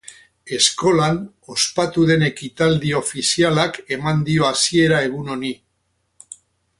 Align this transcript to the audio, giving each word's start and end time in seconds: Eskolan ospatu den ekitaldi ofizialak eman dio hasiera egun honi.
Eskolan 0.57 1.19
ospatu 1.55 2.05
den 2.11 2.25
ekitaldi 2.29 2.95
ofizialak 3.01 3.77
eman 3.99 4.25
dio 4.31 4.49
hasiera 4.51 5.03
egun 5.11 5.31
honi. 5.37 5.53